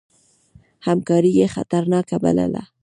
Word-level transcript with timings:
همکاري 0.87 1.31
یې 1.39 1.47
خطرناکه 1.55 2.17
بلله. 2.23 2.63